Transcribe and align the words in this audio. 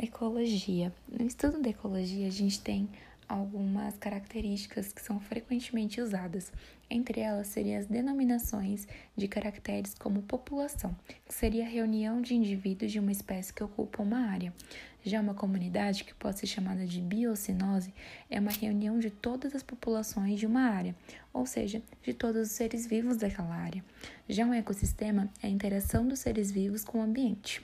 Ecologia. 0.00 0.94
No 1.08 1.26
estudo 1.26 1.60
da 1.60 1.70
ecologia, 1.70 2.28
a 2.28 2.30
gente 2.30 2.60
tem 2.60 2.88
algumas 3.28 3.98
características 3.98 4.92
que 4.92 5.02
são 5.02 5.18
frequentemente 5.18 6.00
usadas. 6.00 6.52
Entre 6.88 7.20
elas 7.20 7.48
seriam 7.48 7.80
as 7.80 7.86
denominações 7.86 8.86
de 9.16 9.26
caracteres 9.26 9.94
como 9.94 10.22
população, 10.22 10.96
que 11.26 11.34
seria 11.34 11.64
a 11.64 11.68
reunião 11.68 12.22
de 12.22 12.32
indivíduos 12.32 12.92
de 12.92 13.00
uma 13.00 13.10
espécie 13.10 13.52
que 13.52 13.64
ocupa 13.64 14.00
uma 14.00 14.20
área. 14.20 14.54
Já 15.02 15.20
uma 15.20 15.34
comunidade, 15.34 16.04
que 16.04 16.14
pode 16.14 16.38
ser 16.38 16.46
chamada 16.46 16.86
de 16.86 17.00
biocinose, 17.00 17.92
é 18.30 18.38
uma 18.38 18.52
reunião 18.52 19.00
de 19.00 19.10
todas 19.10 19.52
as 19.52 19.64
populações 19.64 20.38
de 20.38 20.46
uma 20.46 20.60
área, 20.60 20.94
ou 21.32 21.44
seja, 21.44 21.82
de 22.04 22.14
todos 22.14 22.42
os 22.42 22.52
seres 22.52 22.86
vivos 22.86 23.16
daquela 23.16 23.56
área. 23.56 23.84
Já 24.28 24.46
um 24.46 24.54
ecossistema 24.54 25.28
é 25.42 25.48
a 25.48 25.50
interação 25.50 26.06
dos 26.06 26.20
seres 26.20 26.52
vivos 26.52 26.84
com 26.84 26.98
o 26.98 27.02
ambiente. 27.02 27.60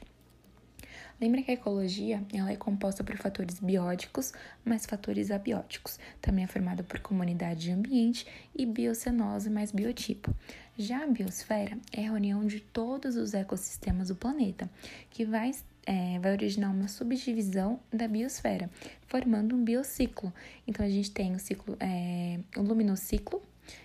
Lembra 1.21 1.43
que 1.43 1.51
a 1.51 1.55
ecologia 1.55 2.23
ela 2.33 2.51
é 2.51 2.57
composta 2.57 3.05
por 3.05 3.17
fatores 3.17 3.61
bióticos 3.61 4.32
mais 4.64 4.85
fatores 4.85 5.31
abióticos. 5.31 5.99
Também 6.21 6.45
é 6.45 6.49
formada 6.49 6.82
por 6.82 6.99
comunidade 7.00 7.61
de 7.61 7.71
ambiente 7.71 8.27
e 8.54 8.67
biocenose 8.67 9.49
mais 9.49 9.71
biotipo. 9.71 10.35
Já 10.77 11.04
a 11.04 11.07
biosfera 11.07 11.79
é 11.93 12.00
a 12.00 12.11
reunião 12.11 12.45
de 12.45 12.59
todos 12.61 13.17
os 13.17 13.32
ecossistemas 13.32 14.09
do 14.09 14.17
planeta, 14.17 14.68
que 15.09 15.25
vai, 15.25 15.53
é, 15.87 16.18
vai 16.18 16.32
originar 16.32 16.71
uma 16.71 16.89
subdivisão 16.89 17.79
da 17.93 18.09
biosfera, 18.09 18.68
formando 19.07 19.54
um 19.54 19.62
biociclo. 19.62 20.32
Então 20.67 20.85
a 20.85 20.89
gente 20.89 21.12
tem 21.12 21.32
o 21.35 21.39
ciclo, 21.39 21.76
é, 21.79 22.40
o 22.57 22.62
luminociclo, 22.62 23.40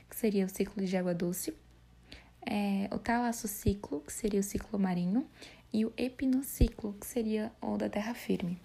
que 0.09 0.16
seria 0.16 0.45
o 0.45 0.49
ciclo 0.49 0.83
de 0.83 0.97
água 0.97 1.13
doce, 1.13 1.53
é, 2.43 2.89
o 2.91 2.97
talassociclo, 2.97 4.02
que 4.02 4.11
seria 4.11 4.39
o 4.39 4.43
ciclo 4.43 4.80
marinho, 4.80 5.27
e 5.73 5.85
o 5.85 5.93
epinociclo, 5.97 6.93
que 6.93 7.05
seria 7.05 7.51
o 7.61 7.77
da 7.77 7.89
terra 7.89 8.13
firme. 8.13 8.59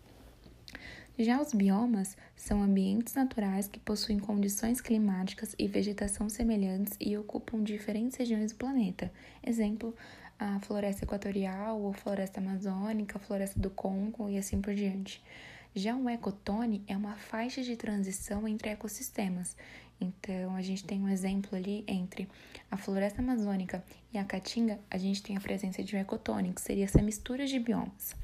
Já 1.16 1.40
os 1.40 1.52
biomas 1.52 2.16
são 2.34 2.60
ambientes 2.60 3.15
naturais 3.15 3.68
que 3.68 3.79
possuem 3.79 4.18
condições 4.18 4.80
climáticas 4.80 5.54
e 5.56 5.68
vegetação 5.68 6.29
semelhantes 6.29 6.96
e 7.01 7.16
ocupam 7.16 7.62
diferentes 7.62 8.16
regiões 8.16 8.51
do 8.51 8.59
planeta. 8.59 9.12
Exemplo, 9.46 9.95
a 10.38 10.59
floresta 10.59 11.04
equatorial 11.04 11.80
ou 11.80 11.92
floresta 11.92 12.40
amazônica, 12.40 13.16
a 13.16 13.20
floresta 13.20 13.60
do 13.60 13.70
Congo 13.70 14.29
e 14.29 14.36
assim 14.36 14.60
por 14.60 14.74
diante. 14.74 15.23
Já 15.73 15.95
um 15.95 16.10
ecotone 16.10 16.82
é 16.86 16.96
uma 16.96 17.14
faixa 17.14 17.62
de 17.62 17.76
transição 17.76 18.46
entre 18.46 18.70
ecossistemas. 18.70 19.57
Então, 20.00 20.54
a 20.54 20.62
gente 20.62 20.84
tem 20.84 21.00
um 21.00 21.09
exemplo 21.09 21.56
ali 21.56 21.84
entre 21.87 22.28
a 22.70 22.76
floresta 22.76 23.23
amazônica 23.23 23.84
e 24.12 24.18
a 24.18 24.24
caatinga, 24.24 24.78
a 24.90 24.98
gente 24.98 25.23
tem 25.23 25.36
a 25.36 25.40
presença 25.40 25.82
de 25.82 25.96
um 25.96 25.98
ecotone, 25.98 26.52
que 26.52 26.60
seria 26.60 26.84
essa 26.84 27.01
mistura 27.01 27.46
de 27.46 27.59
biomas. 27.59 28.14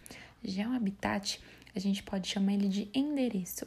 Já 0.42 0.68
o 0.68 0.72
habitat, 0.72 1.40
a 1.74 1.78
gente 1.78 2.02
pode 2.02 2.28
chamar 2.28 2.54
ele 2.54 2.68
de 2.68 2.90
endereço, 2.94 3.66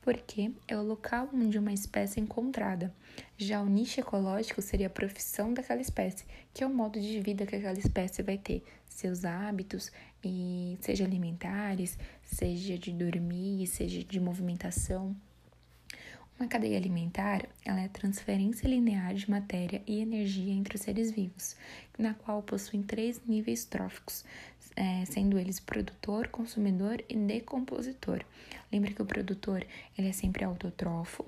porque 0.00 0.52
é 0.66 0.76
o 0.76 0.82
local 0.82 1.28
onde 1.32 1.58
uma 1.58 1.72
espécie 1.72 2.20
é 2.20 2.22
encontrada. 2.22 2.94
Já 3.36 3.60
o 3.60 3.66
nicho 3.66 4.00
ecológico 4.00 4.62
seria 4.62 4.86
a 4.86 4.90
profissão 4.90 5.52
daquela 5.52 5.80
espécie, 5.80 6.24
que 6.52 6.62
é 6.62 6.66
o 6.66 6.74
modo 6.74 7.00
de 7.00 7.20
vida 7.20 7.46
que 7.46 7.56
aquela 7.56 7.78
espécie 7.78 8.22
vai 8.22 8.38
ter, 8.38 8.62
seus 8.88 9.24
hábitos, 9.24 9.90
e 10.24 10.76
seja 10.80 11.04
alimentares, 11.04 11.98
seja 12.22 12.78
de 12.78 12.92
dormir, 12.92 13.66
seja 13.66 14.02
de 14.02 14.20
movimentação. 14.20 15.16
Uma 16.38 16.46
cadeia 16.46 16.78
alimentar 16.78 17.48
ela 17.64 17.80
é 17.80 17.86
a 17.86 17.88
transferência 17.88 18.68
linear 18.68 19.12
de 19.12 19.28
matéria 19.28 19.82
e 19.84 20.00
energia 20.00 20.52
entre 20.52 20.76
os 20.76 20.82
seres 20.82 21.10
vivos, 21.10 21.56
na 21.98 22.14
qual 22.14 22.40
possuem 22.44 22.80
três 22.80 23.20
níveis 23.26 23.64
tróficos, 23.64 24.24
é, 24.76 25.04
sendo 25.04 25.36
eles 25.36 25.58
produtor, 25.58 26.28
consumidor 26.28 27.02
e 27.08 27.16
decompositor. 27.16 28.24
Lembra 28.70 28.92
que 28.92 29.02
o 29.02 29.04
produtor 29.04 29.66
ele 29.98 30.08
é 30.08 30.12
sempre 30.12 30.44
autotrófo, 30.44 31.26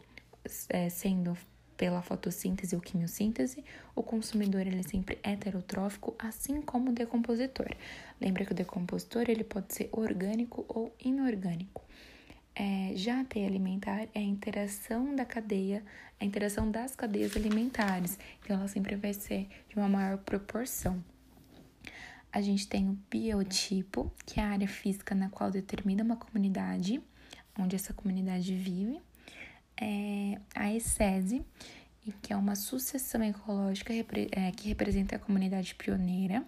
é, 0.68 0.88
sendo 0.88 1.36
pela 1.76 2.02
fotossíntese 2.02 2.76
ou 2.76 2.80
quimiossíntese, 2.80 3.64
o 3.96 4.04
consumidor 4.04 4.60
ele 4.60 4.78
é 4.78 4.82
sempre 4.84 5.18
heterotrófico, 5.24 6.14
assim 6.20 6.62
como 6.62 6.90
o 6.90 6.94
decompositor. 6.94 7.74
Lembra 8.20 8.44
que 8.44 8.52
o 8.52 8.54
decompositor 8.54 9.24
ele 9.28 9.42
pode 9.42 9.74
ser 9.74 9.88
orgânico 9.90 10.64
ou 10.68 10.94
inorgânico. 11.02 11.82
É, 12.62 12.94
já 12.94 13.22
a 13.22 13.24
teia 13.24 13.46
alimentar 13.46 14.02
é 14.14 14.18
a 14.18 14.20
interação 14.20 15.16
da 15.16 15.24
cadeia, 15.24 15.82
a 16.20 16.26
interação 16.26 16.70
das 16.70 16.94
cadeias 16.94 17.34
alimentares, 17.34 18.18
então 18.44 18.54
ela 18.54 18.68
sempre 18.68 18.96
vai 18.96 19.14
ser 19.14 19.48
de 19.66 19.76
uma 19.76 19.88
maior 19.88 20.18
proporção. 20.18 21.02
A 22.30 22.42
gente 22.42 22.68
tem 22.68 22.86
o 22.86 22.98
biotipo, 23.10 24.12
que 24.26 24.38
é 24.38 24.42
a 24.42 24.50
área 24.50 24.68
física 24.68 25.14
na 25.14 25.30
qual 25.30 25.50
determina 25.50 26.04
uma 26.04 26.16
comunidade, 26.16 27.00
onde 27.58 27.76
essa 27.76 27.94
comunidade 27.94 28.54
vive. 28.54 29.00
É 29.80 30.38
a 30.54 30.70
essese, 32.00 32.16
que 32.22 32.32
é 32.32 32.36
uma 32.36 32.54
sucessão 32.54 33.22
ecológica 33.22 33.92
é, 33.92 34.52
que 34.52 34.68
representa 34.68 35.16
a 35.16 35.18
comunidade 35.18 35.74
pioneira, 35.74 36.44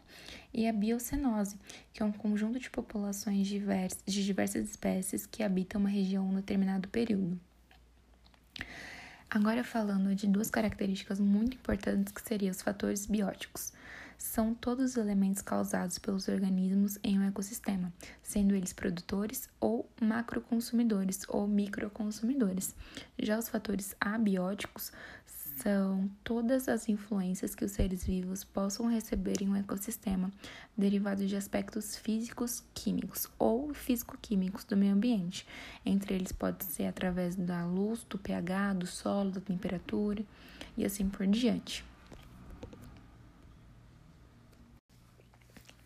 e 0.52 0.66
a 0.66 0.72
biocenose, 0.72 1.56
que 1.92 2.02
é 2.02 2.06
um 2.06 2.12
conjunto 2.12 2.58
de 2.58 2.68
populações 2.68 3.46
diversas, 3.46 4.02
de 4.04 4.24
diversas 4.24 4.68
espécies 4.68 5.26
que 5.26 5.42
habitam 5.42 5.80
uma 5.80 5.91
região 5.91 6.26
em 6.26 6.32
um 6.32 6.36
determinado 6.36 6.88
período. 6.88 7.38
Agora 9.30 9.64
falando 9.64 10.14
de 10.14 10.26
duas 10.26 10.50
características 10.50 11.18
muito 11.18 11.56
importantes 11.56 12.12
que 12.12 12.20
seriam 12.20 12.50
os 12.50 12.60
fatores 12.60 13.06
bióticos. 13.06 13.72
São 14.18 14.54
todos 14.54 14.92
os 14.92 14.96
elementos 14.96 15.42
causados 15.42 15.98
pelos 15.98 16.28
organismos 16.28 16.96
em 17.02 17.18
um 17.18 17.26
ecossistema, 17.26 17.92
sendo 18.22 18.54
eles 18.54 18.72
produtores 18.72 19.48
ou 19.58 19.88
macroconsumidores 20.00 21.22
ou 21.28 21.48
microconsumidores. 21.48 22.74
Já 23.18 23.38
os 23.38 23.48
fatores 23.48 23.96
abióticos 23.98 24.92
são 25.62 26.10
todas 26.24 26.68
as 26.68 26.88
influências 26.88 27.54
que 27.54 27.64
os 27.64 27.70
seres 27.70 28.04
vivos 28.04 28.42
possam 28.42 28.88
receber 28.88 29.40
em 29.40 29.48
um 29.48 29.54
ecossistema, 29.54 30.28
derivados 30.76 31.28
de 31.28 31.36
aspectos 31.36 31.96
físicos, 31.96 32.64
químicos 32.74 33.28
ou 33.38 33.72
físico-químicos 33.72 34.64
do 34.64 34.76
meio 34.76 34.92
ambiente. 34.92 35.46
Entre 35.86 36.14
eles 36.14 36.32
pode 36.32 36.64
ser 36.64 36.86
através 36.86 37.36
da 37.36 37.64
luz, 37.64 38.02
do 38.10 38.18
pH, 38.18 38.74
do 38.74 38.86
solo, 38.88 39.30
da 39.30 39.40
temperatura 39.40 40.24
e 40.76 40.84
assim 40.84 41.08
por 41.08 41.26
diante. 41.28 41.84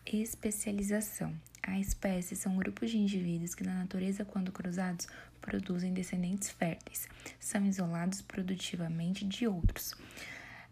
Especialização. 0.03 1.35
A 1.67 1.77
espécie 1.77 2.33
são 2.33 2.55
grupos 2.55 2.89
de 2.89 2.97
indivíduos 2.97 3.53
que, 3.53 3.63
na 3.63 3.73
natureza, 3.73 4.23
quando 4.23 4.53
cruzados, 4.53 5.05
produzem 5.41 5.93
descendentes 5.93 6.49
férteis, 6.49 7.09
são 7.41 7.65
isolados 7.65 8.21
produtivamente 8.21 9.25
de 9.25 9.45
outros. 9.45 9.93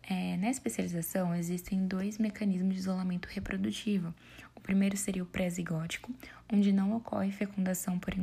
É, 0.09 0.37
na 0.37 0.49
especialização, 0.49 1.35
existem 1.35 1.85
dois 1.85 2.17
mecanismos 2.17 2.73
de 2.73 2.79
isolamento 2.79 3.27
reprodutivo. 3.27 4.13
O 4.55 4.61
primeiro 4.61 4.95
seria 4.95 5.21
o 5.21 5.25
pré-zigótico, 5.25 6.13
onde 6.51 6.71
não 6.71 6.95
ocorre 6.95 7.29
fecundação 7.29 7.99
por 7.99 8.13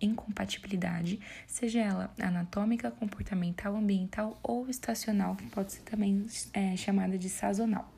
incompatibilidade, 0.00 1.18
seja 1.48 1.80
ela 1.80 2.14
anatômica, 2.20 2.92
comportamental, 2.92 3.74
ambiental 3.74 4.38
ou 4.40 4.70
estacional, 4.70 5.34
que 5.34 5.46
pode 5.48 5.72
ser 5.72 5.82
também 5.82 6.26
é, 6.52 6.76
chamada 6.76 7.18
de 7.18 7.28
sazonal. 7.28 7.92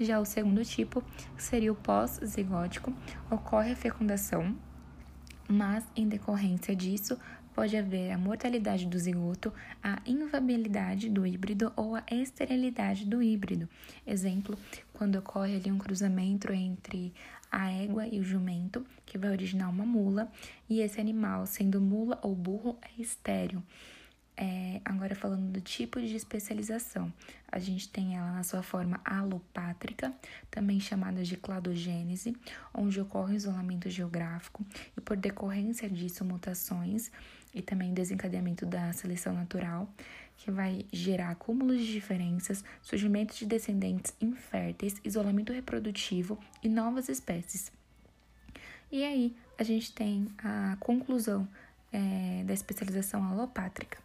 Já 0.00 0.18
o 0.20 0.24
segundo 0.24 0.64
tipo, 0.64 1.02
seria 1.36 1.72
o 1.72 1.76
pós-zigótico, 1.76 2.92
ocorre 3.30 3.72
a 3.72 3.76
fecundação 3.76 4.56
mas 5.52 5.84
em 5.94 6.08
decorrência 6.08 6.74
disso 6.74 7.18
pode 7.54 7.76
haver 7.76 8.10
a 8.10 8.16
mortalidade 8.16 8.86
do 8.86 8.98
zigoto, 8.98 9.52
a 9.82 10.00
inviabilidade 10.06 11.10
do 11.10 11.26
híbrido 11.26 11.70
ou 11.76 11.94
a 11.94 12.02
esterilidade 12.10 13.04
do 13.04 13.22
híbrido. 13.22 13.68
Exemplo, 14.06 14.58
quando 14.94 15.16
ocorre 15.16 15.56
ali 15.56 15.70
um 15.70 15.76
cruzamento 15.76 16.50
entre 16.50 17.12
a 17.50 17.70
égua 17.70 18.06
e 18.06 18.18
o 18.18 18.24
jumento, 18.24 18.86
que 19.04 19.18
vai 19.18 19.30
originar 19.30 19.68
uma 19.68 19.84
mula, 19.84 20.32
e 20.70 20.80
esse 20.80 20.98
animal, 20.98 21.44
sendo 21.44 21.78
mula 21.78 22.18
ou 22.22 22.34
burro, 22.34 22.78
é 22.80 23.02
estéril. 23.02 23.62
É, 24.34 24.80
agora 24.84 25.14
falando 25.14 25.52
do 25.52 25.60
tipo 25.60 26.00
de 26.00 26.16
especialização, 26.16 27.12
a 27.50 27.58
gente 27.58 27.88
tem 27.88 28.16
ela 28.16 28.32
na 28.32 28.42
sua 28.42 28.62
forma 28.62 28.98
alopátrica, 29.04 30.12
também 30.50 30.80
chamada 30.80 31.22
de 31.22 31.36
cladogênese, 31.36 32.34
onde 32.72 32.98
ocorre 32.98 33.36
isolamento 33.36 33.90
geográfico 33.90 34.64
e 34.96 35.00
por 35.00 35.16
decorrência 35.18 35.88
disso 35.88 36.24
mutações 36.24 37.12
e 37.54 37.60
também 37.60 37.92
desencadeamento 37.92 38.64
da 38.64 38.92
seleção 38.94 39.34
natural, 39.34 39.86
que 40.38 40.50
vai 40.50 40.86
gerar 40.90 41.30
acúmulos 41.30 41.78
de 41.78 41.92
diferenças, 41.92 42.64
surgimento 42.80 43.34
de 43.36 43.44
descendentes 43.44 44.14
inférteis, 44.20 44.96
isolamento 45.04 45.52
reprodutivo 45.52 46.38
e 46.62 46.68
novas 46.68 47.10
espécies. 47.10 47.70
E 48.90 49.04
aí 49.04 49.36
a 49.58 49.62
gente 49.62 49.92
tem 49.92 50.28
a 50.38 50.76
conclusão 50.80 51.46
é, 51.92 52.42
da 52.44 52.54
especialização 52.54 53.22
alopátrica. 53.24 53.98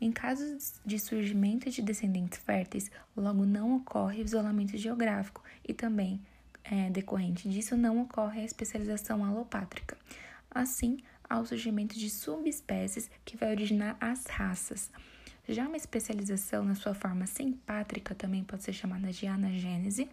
Em 0.00 0.12
casos 0.12 0.74
de 0.84 0.98
surgimento 0.98 1.70
de 1.70 1.82
descendentes 1.82 2.38
férteis, 2.38 2.90
logo 3.16 3.44
não 3.44 3.76
ocorre 3.76 4.22
isolamento 4.22 4.76
geográfico 4.76 5.42
e 5.66 5.74
também, 5.74 6.20
é, 6.64 6.90
decorrente 6.90 7.48
disso, 7.48 7.76
não 7.76 8.00
ocorre 8.02 8.40
a 8.40 8.44
especialização 8.44 9.24
alopátrica. 9.24 9.96
assim 10.54 10.98
ao 11.28 11.46
surgimento 11.46 11.98
de 11.98 12.10
subespécies 12.10 13.10
que 13.24 13.38
vai 13.38 13.52
originar 13.52 13.96
as 13.98 14.26
raças. 14.26 14.90
Já 15.48 15.66
uma 15.66 15.78
especialização 15.78 16.62
na 16.62 16.74
sua 16.74 16.94
forma 16.94 17.26
simpátrica 17.26 18.14
também 18.14 18.44
pode 18.44 18.62
ser 18.62 18.74
chamada 18.74 19.10
de 19.10 19.26
anagênese, 19.26 20.08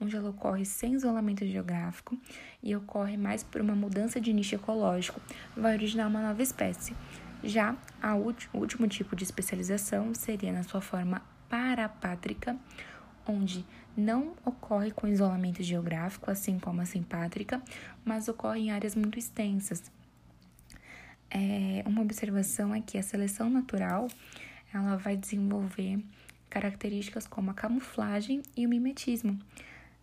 onde 0.00 0.16
ela 0.16 0.30
ocorre 0.30 0.64
sem 0.64 0.94
isolamento 0.94 1.46
geográfico 1.46 2.18
e 2.62 2.74
ocorre 2.74 3.16
mais 3.16 3.42
por 3.42 3.60
uma 3.60 3.74
mudança 3.74 4.20
de 4.20 4.32
nicho 4.32 4.54
ecológico, 4.54 5.20
vai 5.56 5.74
originar 5.74 6.06
uma 6.06 6.22
nova 6.22 6.42
espécie. 6.42 6.96
Já 7.42 7.76
o 8.52 8.58
último 8.58 8.86
tipo 8.88 9.16
de 9.16 9.24
especialização 9.24 10.14
seria 10.14 10.52
na 10.52 10.62
sua 10.62 10.80
forma 10.80 11.22
parapátrica, 11.48 12.56
onde 13.26 13.64
não 13.96 14.34
ocorre 14.44 14.90
com 14.90 15.06
isolamento 15.06 15.62
geográfico, 15.62 16.30
assim 16.30 16.58
como 16.58 16.80
a 16.80 16.86
simpátrica, 16.86 17.62
mas 18.04 18.28
ocorre 18.28 18.60
em 18.60 18.70
áreas 18.70 18.94
muito 18.94 19.18
extensas. 19.18 19.90
É, 21.30 21.82
uma 21.86 22.02
observação 22.02 22.74
é 22.74 22.80
que 22.80 22.98
a 22.98 23.02
seleção 23.02 23.48
natural 23.48 24.08
ela 24.72 24.96
vai 24.96 25.16
desenvolver 25.16 26.02
características 26.48 27.26
como 27.26 27.50
a 27.50 27.54
camuflagem 27.54 28.42
e 28.56 28.66
o 28.66 28.68
mimetismo. 28.68 29.38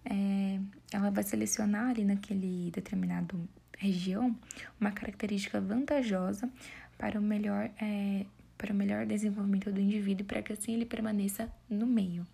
É, 0.09 0.59
ela 0.91 1.11
vai 1.11 1.23
selecionar 1.23 1.89
ali 1.89 2.05
naquele 2.05 2.71
determinado 2.71 3.47
região 3.77 4.35
uma 4.79 4.91
característica 4.91 5.59
vantajosa 5.59 6.49
para 6.97 7.19
o 7.19 7.21
melhor, 7.21 7.69
é, 7.79 8.25
para 8.57 8.73
o 8.73 8.75
melhor 8.75 9.05
desenvolvimento 9.05 9.71
do 9.71 9.79
indivíduo 9.79 10.25
para 10.25 10.41
que 10.41 10.53
assim 10.53 10.73
ele 10.73 10.85
permaneça 10.85 11.51
no 11.69 11.85
meio. 11.85 12.25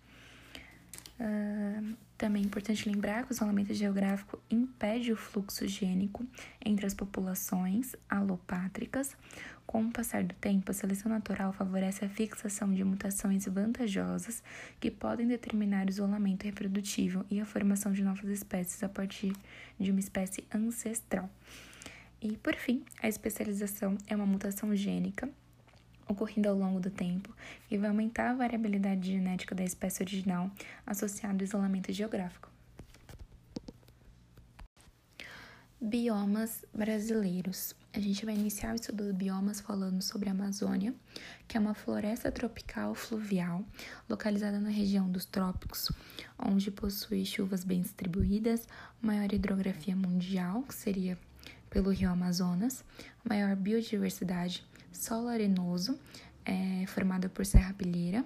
Uh, 1.20 1.94
também 2.16 2.42
é 2.42 2.46
importante 2.46 2.88
lembrar 2.88 3.24
que 3.24 3.32
o 3.32 3.34
isolamento 3.34 3.74
geográfico 3.74 4.40
impede 4.48 5.12
o 5.12 5.16
fluxo 5.16 5.66
gênico 5.66 6.24
entre 6.64 6.86
as 6.86 6.94
populações 6.94 7.96
alopátricas. 8.08 9.16
Com 9.66 9.86
o 9.86 9.90
passar 9.90 10.22
do 10.22 10.34
tempo, 10.34 10.70
a 10.70 10.74
seleção 10.74 11.10
natural 11.10 11.52
favorece 11.52 12.04
a 12.04 12.08
fixação 12.08 12.72
de 12.72 12.84
mutações 12.84 13.46
vantajosas 13.46 14.42
que 14.78 14.90
podem 14.90 15.26
determinar 15.26 15.86
o 15.86 15.90
isolamento 15.90 16.44
reprodutivo 16.44 17.24
e 17.28 17.40
a 17.40 17.46
formação 17.46 17.92
de 17.92 18.04
novas 18.04 18.30
espécies 18.30 18.82
a 18.82 18.88
partir 18.88 19.32
de 19.78 19.90
uma 19.90 20.00
espécie 20.00 20.44
ancestral. 20.54 21.28
E, 22.22 22.36
por 22.36 22.54
fim, 22.54 22.84
a 23.02 23.08
especialização 23.08 23.98
é 24.06 24.14
uma 24.14 24.26
mutação 24.26 24.74
gênica 24.76 25.28
ocorrendo 26.08 26.48
ao 26.48 26.56
longo 26.56 26.80
do 26.80 26.90
tempo 26.90 27.34
e 27.70 27.78
vai 27.78 27.88
aumentar 27.90 28.30
a 28.30 28.34
variabilidade 28.34 29.10
genética 29.10 29.54
da 29.54 29.64
espécie 29.64 30.02
original 30.02 30.50
associada 30.86 31.42
ao 31.42 31.44
isolamento 31.44 31.92
geográfico. 31.92 32.54
Biomas 35.80 36.64
brasileiros. 36.72 37.74
A 37.92 38.00
gente 38.00 38.24
vai 38.24 38.34
iniciar 38.34 38.72
o 38.72 38.74
estudo 38.74 39.04
dos 39.04 39.12
biomas 39.12 39.60
falando 39.60 40.00
sobre 40.02 40.30
a 40.30 40.32
Amazônia, 40.32 40.94
que 41.46 41.56
é 41.58 41.60
uma 41.60 41.74
floresta 41.74 42.32
tropical 42.32 42.94
fluvial 42.94 43.62
localizada 44.08 44.58
na 44.58 44.70
região 44.70 45.10
dos 45.10 45.26
trópicos, 45.26 45.92
onde 46.38 46.70
possui 46.70 47.26
chuvas 47.26 47.64
bem 47.64 47.82
distribuídas, 47.82 48.66
maior 49.00 49.30
hidrografia 49.32 49.94
mundial, 49.94 50.62
que 50.62 50.74
seria 50.74 51.18
pelo 51.68 51.90
rio 51.90 52.08
Amazonas, 52.08 52.82
maior 53.22 53.54
biodiversidade, 53.54 54.64
solo 54.94 55.28
arenoso, 55.28 55.98
é, 56.44 56.86
formado 56.86 57.28
por 57.28 57.44
serrapilheira, 57.44 58.24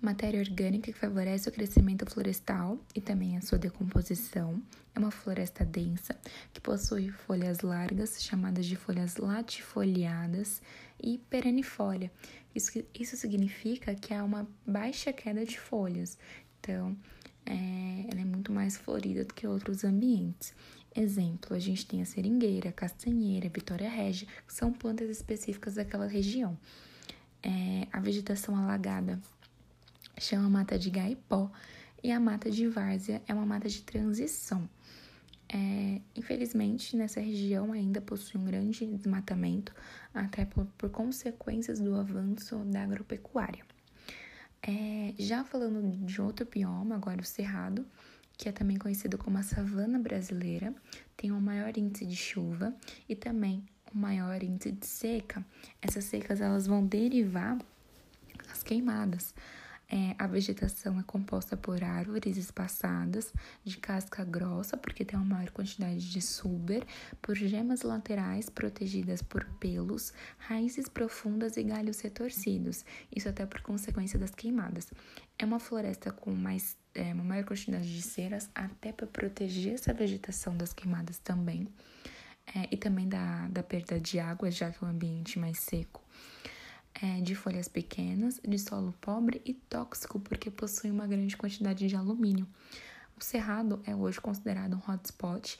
matéria 0.00 0.40
orgânica 0.40 0.92
que 0.92 0.98
favorece 0.98 1.48
o 1.48 1.52
crescimento 1.52 2.08
florestal 2.08 2.78
e 2.94 3.00
também 3.00 3.36
a 3.36 3.42
sua 3.42 3.58
decomposição. 3.58 4.62
É 4.94 4.98
uma 4.98 5.10
floresta 5.10 5.64
densa 5.64 6.16
que 6.52 6.60
possui 6.60 7.10
folhas 7.10 7.60
largas, 7.60 8.22
chamadas 8.22 8.64
de 8.64 8.76
folhas 8.76 9.16
latifoliadas, 9.16 10.62
e 11.02 11.18
perennifólia. 11.30 12.10
Isso, 12.54 12.82
isso 12.94 13.16
significa 13.16 13.94
que 13.94 14.14
há 14.14 14.24
uma 14.24 14.48
baixa 14.66 15.12
queda 15.12 15.44
de 15.44 15.58
folhas, 15.58 16.18
então 16.58 16.96
é, 17.44 18.06
ela 18.10 18.20
é 18.20 18.24
muito 18.24 18.50
mais 18.50 18.76
florida 18.76 19.24
do 19.24 19.34
que 19.34 19.46
outros 19.46 19.84
ambientes. 19.84 20.54
Exemplo, 20.96 21.54
a 21.54 21.58
gente 21.58 21.84
tem 21.84 22.00
a 22.00 22.06
seringueira, 22.06 22.70
a 22.70 22.72
castanheira, 22.72 23.46
a 23.46 23.50
vitória 23.50 23.88
régia, 23.88 24.26
que 24.46 24.54
são 24.54 24.72
plantas 24.72 25.10
específicas 25.10 25.74
daquela 25.74 26.06
região. 26.06 26.56
É, 27.42 27.86
a 27.92 28.00
vegetação 28.00 28.56
alagada 28.56 29.20
chama 30.18 30.48
mata 30.48 30.78
de 30.78 30.88
gaipó 30.88 31.50
e 32.02 32.10
a 32.10 32.18
mata 32.18 32.50
de 32.50 32.66
várzea 32.66 33.22
é 33.28 33.34
uma 33.34 33.44
mata 33.44 33.68
de 33.68 33.82
transição. 33.82 34.66
É, 35.48 36.00
infelizmente, 36.16 36.96
nessa 36.96 37.20
região 37.20 37.72
ainda 37.72 38.00
possui 38.00 38.40
um 38.40 38.44
grande 38.44 38.86
desmatamento, 38.86 39.74
até 40.14 40.46
por, 40.46 40.64
por 40.78 40.88
consequências 40.88 41.78
do 41.78 41.94
avanço 41.94 42.56
da 42.64 42.82
agropecuária. 42.82 43.64
É, 44.62 45.14
já 45.18 45.44
falando 45.44 46.06
de 46.06 46.20
outro 46.22 46.46
bioma, 46.46 46.96
agora 46.96 47.20
o 47.20 47.24
cerrado, 47.24 47.86
que 48.36 48.48
é 48.48 48.52
também 48.52 48.76
conhecido 48.76 49.16
como 49.16 49.38
a 49.38 49.42
savana 49.42 49.98
brasileira, 49.98 50.74
tem 51.16 51.32
um 51.32 51.40
maior 51.40 51.76
índice 51.76 52.06
de 52.06 52.16
chuva 52.16 52.74
e 53.08 53.16
também 53.16 53.64
um 53.94 53.98
maior 53.98 54.42
índice 54.42 54.72
de 54.72 54.86
seca. 54.86 55.44
Essas 55.80 56.04
secas 56.04 56.40
elas 56.40 56.66
vão 56.66 56.84
derivar 56.86 57.58
as 58.50 58.62
queimadas. 58.62 59.34
É, 59.88 60.16
a 60.18 60.26
vegetação 60.26 60.98
é 60.98 61.02
composta 61.04 61.56
por 61.56 61.84
árvores 61.84 62.36
espaçadas 62.36 63.32
de 63.62 63.76
casca 63.76 64.24
grossa, 64.24 64.76
porque 64.76 65.04
tem 65.04 65.16
uma 65.16 65.36
maior 65.36 65.50
quantidade 65.50 66.10
de 66.10 66.20
suber, 66.20 66.84
por 67.22 67.36
gemas 67.36 67.82
laterais 67.82 68.50
protegidas 68.50 69.22
por 69.22 69.44
pelos, 69.60 70.12
raízes 70.38 70.88
profundas 70.88 71.56
e 71.56 71.62
galhos 71.62 72.00
retorcidos, 72.00 72.84
isso 73.14 73.28
até 73.28 73.46
por 73.46 73.60
consequência 73.60 74.18
das 74.18 74.30
queimadas. 74.30 74.92
É 75.38 75.44
uma 75.44 75.60
floresta 75.60 76.10
com 76.10 76.32
mais, 76.32 76.76
é, 76.96 77.12
uma 77.12 77.22
maior 77.24 77.44
quantidade 77.44 77.94
de 77.94 78.02
ceras, 78.02 78.50
até 78.54 78.92
para 78.92 79.06
proteger 79.06 79.74
essa 79.74 79.92
vegetação 79.92 80.56
das 80.56 80.72
queimadas 80.72 81.18
também, 81.18 81.68
é, 82.54 82.68
e 82.70 82.76
também 82.76 83.08
da, 83.08 83.48
da 83.48 83.62
perda 83.62 84.00
de 84.00 84.18
água, 84.18 84.50
já 84.50 84.70
que 84.70 84.82
é 84.82 84.86
um 84.86 84.90
ambiente 84.90 85.38
mais 85.38 85.58
seco 85.58 86.02
é, 87.02 87.20
de 87.20 87.34
folhas 87.34 87.68
pequenas, 87.68 88.40
de 88.46 88.58
solo 88.58 88.94
pobre 89.00 89.42
e 89.44 89.52
tóxico, 89.52 90.18
porque 90.20 90.50
possui 90.50 90.90
uma 90.90 91.06
grande 91.06 91.36
quantidade 91.36 91.86
de 91.86 91.96
alumínio. 91.96 92.46
O 93.18 93.24
cerrado 93.24 93.80
é 93.84 93.94
hoje 93.94 94.20
considerado 94.20 94.74
um 94.74 94.90
hotspot 94.90 95.58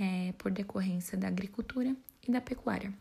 é, 0.00 0.32
por 0.38 0.50
decorrência 0.50 1.16
da 1.16 1.28
agricultura 1.28 1.94
e 2.26 2.32
da 2.32 2.40
pecuária. 2.40 2.92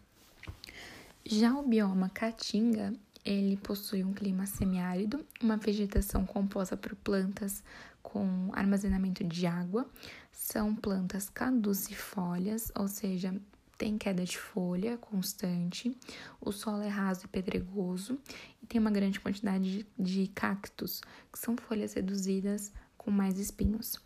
Já 1.25 1.53
o 1.53 1.67
bioma 1.67 2.09
Caatinga, 2.09 2.93
ele 3.23 3.57
possui 3.57 4.03
um 4.03 4.13
clima 4.13 4.45
semiárido, 4.45 5.25
uma 5.41 5.57
vegetação 5.57 6.25
composta 6.25 6.75
por 6.75 6.95
plantas 6.95 7.63
com 8.01 8.49
armazenamento 8.53 9.23
de 9.23 9.45
água, 9.45 9.87
são 10.31 10.75
plantas 10.75 11.29
caducifólias, 11.29 12.71
ou 12.75 12.87
seja, 12.87 13.33
tem 13.77 13.97
queda 13.97 14.23
de 14.23 14.37
folha 14.37 14.97
constante, 14.97 15.95
o 16.39 16.51
solo 16.51 16.83
é 16.83 16.87
raso 16.87 17.25
e 17.25 17.27
pedregoso 17.27 18.17
e 18.61 18.65
tem 18.65 18.79
uma 18.79 18.91
grande 18.91 19.19
quantidade 19.19 19.79
de, 19.79 19.87
de 19.97 20.27
cactos, 20.27 21.01
que 21.31 21.39
são 21.39 21.55
folhas 21.57 21.93
reduzidas 21.93 22.71
com 22.97 23.09
mais 23.09 23.39
espinhos. 23.39 23.99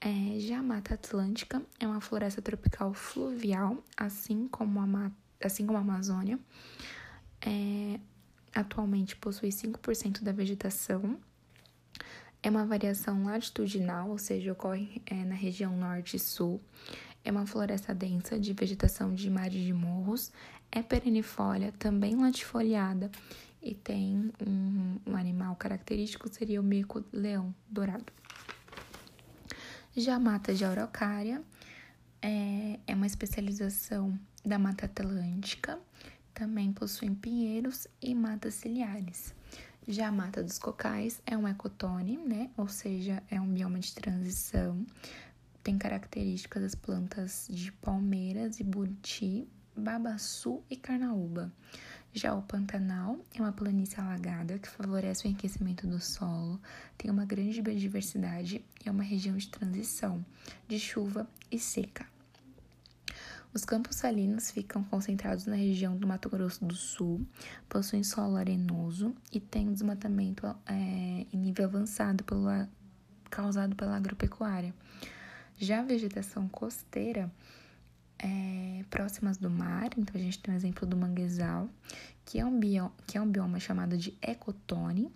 É, 0.00 0.38
já 0.38 0.60
a 0.60 0.62
Mata 0.62 0.94
Atlântica 0.94 1.60
é 1.78 1.86
uma 1.86 2.00
floresta 2.00 2.40
tropical 2.40 2.94
fluvial, 2.94 3.82
assim 3.96 4.46
como 4.48 4.80
a, 4.80 5.10
assim 5.42 5.66
como 5.66 5.76
a 5.76 5.82
Amazônia. 5.82 6.38
É, 7.40 8.00
atualmente 8.54 9.16
possui 9.16 9.50
5% 9.50 10.22
da 10.22 10.32
vegetação. 10.32 11.18
É 12.42 12.50
uma 12.50 12.64
variação 12.64 13.24
latitudinal, 13.24 14.10
ou 14.10 14.18
seja, 14.18 14.52
ocorre 14.52 15.02
é, 15.06 15.14
na 15.24 15.34
região 15.34 15.76
norte 15.76 16.16
e 16.16 16.20
sul. 16.20 16.60
É 17.24 17.30
uma 17.30 17.46
floresta 17.46 17.94
densa 17.94 18.38
de 18.38 18.52
vegetação 18.52 19.14
de 19.14 19.28
mares 19.28 19.62
de 19.62 19.72
morros, 19.72 20.32
é 20.70 20.82
perennifólia, 20.82 21.72
também 21.78 22.16
latifoliada 22.16 23.10
e 23.60 23.74
tem 23.74 24.30
um, 24.46 24.98
um 25.06 25.16
animal 25.16 25.56
característico, 25.56 26.28
seria 26.32 26.60
o 26.60 26.64
mico-leão 26.64 27.54
dourado. 27.68 28.12
Já 29.96 30.14
a 30.14 30.20
mata 30.20 30.54
de 30.54 30.64
araucária 30.64 31.42
é, 32.22 32.78
é 32.86 32.94
uma 32.94 33.06
especialização 33.06 34.18
da 34.44 34.58
Mata 34.58 34.86
Atlântica, 34.86 35.78
também 36.38 36.72
possui 36.72 37.10
pinheiros 37.10 37.88
e 38.00 38.14
matas 38.14 38.54
ciliares. 38.54 39.34
Já 39.86 40.08
a 40.08 40.12
Mata 40.12 40.42
dos 40.42 40.58
Cocais 40.58 41.20
é 41.26 41.36
um 41.36 41.48
ecotone, 41.48 42.18
né? 42.18 42.50
Ou 42.56 42.68
seja, 42.68 43.22
é 43.30 43.40
um 43.40 43.48
bioma 43.48 43.78
de 43.78 43.94
transição 43.94 44.84
tem 45.68 45.76
características 45.76 46.62
das 46.62 46.74
plantas 46.74 47.46
de 47.50 47.70
palmeiras 47.72 48.58
e 48.58 48.64
buriti, 48.64 49.46
babaçu 49.76 50.62
e 50.70 50.76
carnaúba. 50.76 51.52
Já 52.10 52.34
o 52.34 52.40
Pantanal 52.40 53.18
é 53.34 53.42
uma 53.42 53.52
planície 53.52 54.00
alagada 54.00 54.58
que 54.58 54.66
favorece 54.66 55.26
o 55.26 55.28
enriquecimento 55.28 55.86
do 55.86 56.00
solo, 56.00 56.58
tem 56.96 57.10
uma 57.10 57.26
grande 57.26 57.60
biodiversidade 57.60 58.64
e 58.82 58.88
é 58.88 58.90
uma 58.90 59.02
região 59.02 59.36
de 59.36 59.46
transição 59.50 60.24
de 60.66 60.78
chuva 60.80 61.28
e 61.50 61.58
seca. 61.58 62.06
Os 63.52 63.64
campos 63.64 63.96
salinos 63.96 64.50
ficam 64.50 64.84
concentrados 64.84 65.46
na 65.46 65.56
região 65.56 65.96
do 65.96 66.06
Mato 66.06 66.28
Grosso 66.28 66.64
do 66.64 66.74
Sul, 66.74 67.26
possuem 67.68 68.04
solo 68.04 68.36
arenoso 68.36 69.14
e 69.32 69.40
têm 69.40 69.68
um 69.68 69.72
desmatamento 69.72 70.46
é, 70.66 71.26
em 71.32 71.36
nível 71.36 71.64
avançado 71.64 72.22
pelo, 72.24 72.46
causado 73.30 73.74
pela 73.74 73.96
agropecuária. 73.96 74.74
Já 75.56 75.80
a 75.80 75.82
vegetação 75.82 76.46
costeira, 76.48 77.32
é, 78.18 78.84
próximas 78.90 79.38
do 79.38 79.48
mar, 79.48 79.90
então 79.96 80.14
a 80.14 80.22
gente 80.22 80.38
tem 80.40 80.54
o 80.54 80.56
exemplo 80.56 80.86
do 80.86 80.96
manguezal, 80.96 81.68
que 82.24 82.38
é 82.38 82.44
um 82.44 82.60
que 83.06 83.16
é 83.16 83.20
um 83.20 83.30
bioma 83.30 83.58
chamado 83.58 83.96
de 83.96 84.16
ecotone, 84.20 85.10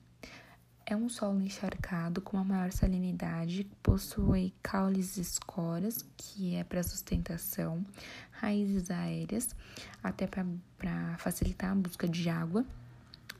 é 0.84 0.96
um 0.96 1.08
solo 1.08 1.40
encharcado 1.40 2.20
com 2.20 2.36
uma 2.36 2.44
maior 2.44 2.72
salinidade, 2.72 3.66
possui 3.82 4.52
caules 4.62 5.16
escoras, 5.16 6.04
que 6.16 6.54
é 6.54 6.64
para 6.64 6.82
sustentação, 6.82 7.84
raízes 8.30 8.90
aéreas, 8.90 9.54
até 10.02 10.26
para 10.26 11.16
facilitar 11.18 11.70
a 11.70 11.74
busca 11.74 12.08
de 12.08 12.28
água. 12.28 12.64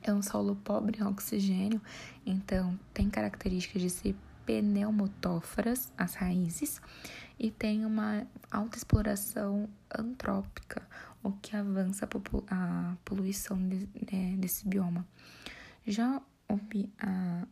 É 0.01 0.13
um 0.13 0.21
solo 0.21 0.55
pobre 0.55 0.99
em 0.99 1.03
oxigênio, 1.03 1.81
então 2.25 2.77
tem 2.93 3.09
características 3.09 3.81
de 3.81 3.89
ser 3.89 4.15
pneumotóforas, 4.45 5.91
as 5.97 6.15
raízes, 6.15 6.81
e 7.39 7.49
tem 7.49 7.85
uma 7.85 8.27
alta 8.51 8.77
exploração 8.77 9.69
antrópica, 9.93 10.81
o 11.21 11.31
que 11.31 11.55
avança 11.55 12.07
a 12.49 12.95
poluição 13.05 13.57
né, 13.57 14.35
desse 14.37 14.67
bioma. 14.67 15.05
Já 15.85 16.21
a, 16.99 17.47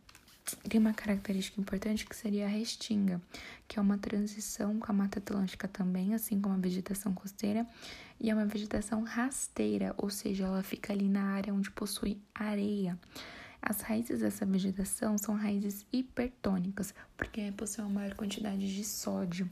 tem 0.67 0.79
uma 0.79 0.93
característica 0.93 1.59
importante 1.59 2.05
que 2.05 2.15
seria 2.15 2.45
a 2.45 2.49
restinga, 2.49 3.21
que 3.67 3.79
é 3.79 3.81
uma 3.81 3.97
transição 3.97 4.79
com 4.79 4.91
a 4.91 4.93
Mata 4.93 5.19
Atlântica 5.19 5.67
também, 5.67 6.13
assim 6.13 6.39
como 6.39 6.55
a 6.55 6.57
vegetação 6.57 7.13
costeira, 7.13 7.65
e 8.19 8.29
é 8.29 8.33
uma 8.33 8.45
vegetação 8.45 9.03
rasteira, 9.03 9.93
ou 9.97 10.09
seja, 10.09 10.45
ela 10.45 10.63
fica 10.63 10.93
ali 10.93 11.07
na 11.07 11.23
área 11.23 11.53
onde 11.53 11.71
possui 11.71 12.21
areia. 12.33 12.97
As 13.61 13.81
raízes 13.81 14.21
dessa 14.21 14.45
vegetação 14.45 15.17
são 15.17 15.35
raízes 15.35 15.85
hipertônicas, 15.93 16.93
porque 17.15 17.51
possuem 17.51 17.87
uma 17.87 18.01
maior 18.01 18.15
quantidade 18.15 18.75
de 18.75 18.83
sódio. 18.83 19.49